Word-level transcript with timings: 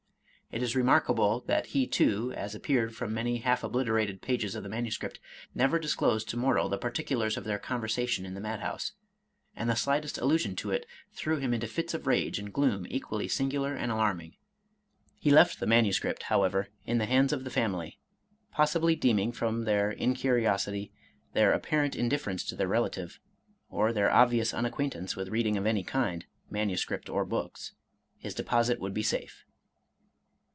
It 0.53 0.61
is 0.61 0.75
remarkable, 0.75 1.39
that 1.47 1.67
he 1.67 1.87
too, 1.87 2.33
as 2.33 2.53
appeared 2.53 2.93
from 2.93 3.13
many 3.13 3.37
half 3.37 3.63
obliterated 3.63 4.21
pages 4.21 4.53
of 4.53 4.63
the 4.63 4.67
manu 4.69 4.91
script, 4.91 5.21
never 5.55 5.79
disclosed 5.79 6.27
to 6.27 6.35
mortal 6.35 6.67
the 6.67 6.77
particulars 6.77 7.37
of 7.37 7.45
their 7.45 7.57
conversation 7.57 8.25
in 8.25 8.33
the 8.33 8.41
madhouse; 8.41 8.91
and 9.55 9.69
the 9.69 9.77
slightest 9.77 10.17
allusion 10.17 10.57
to 10.57 10.71
it 10.71 10.85
threw 11.13 11.37
him 11.37 11.53
into 11.53 11.67
fits 11.69 11.93
of 11.93 12.05
rage 12.05 12.37
and 12.37 12.51
gloom 12.53 12.85
equally 12.89 13.29
singular 13.29 13.73
and 13.75 13.93
alarming. 13.93 14.35
He 15.17 15.31
left 15.31 15.61
the 15.61 15.65
manuscript, 15.65 16.23
however, 16.23 16.67
in 16.85 16.97
the 16.97 17.05
hands 17.05 17.31
of 17.31 17.45
the 17.45 17.49
family, 17.49 17.97
possibly 18.51 18.93
deeming, 18.93 19.31
from 19.31 19.63
their 19.63 19.93
incuri 19.93 20.43
osity, 20.43 20.91
their 21.31 21.53
apparent 21.53 21.95
indifference 21.95 22.43
to 22.49 22.57
their 22.57 22.67
relative, 22.67 23.21
or 23.69 23.93
their 23.93 24.11
obvious 24.11 24.51
unacquaintance 24.53 25.15
with 25.15 25.29
reading 25.29 25.55
of 25.55 25.65
any 25.65 25.85
kind, 25.85 26.25
manu 26.49 26.75
script 26.75 27.07
or 27.07 27.23
books, 27.23 27.71
his 28.17 28.33
deposit 28.35 28.81
would 28.81 28.93
be 28.93 29.01
safe. 29.01 29.45